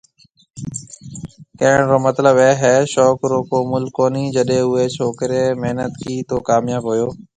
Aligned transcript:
ڪهڻ 1.59 1.77
رو 1.89 1.97
مطلب 2.07 2.35
اي 2.43 2.51
هي 2.61 2.75
شوق 2.93 3.19
رو 3.31 3.39
ڪو 3.49 3.57
مُل 3.71 3.83
ڪونهي 3.97 4.23
جڏي 4.35 4.59
اوئي 4.63 4.85
ڇوڪري 4.95 5.41
محنت 5.61 5.91
ڪي 6.01 6.15
تو 6.29 6.35
ڪامياب 6.49 6.83
هوئو 6.89 7.07